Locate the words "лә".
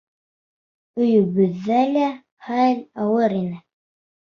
1.97-2.07